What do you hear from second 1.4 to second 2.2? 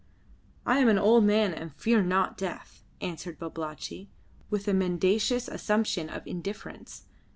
and fear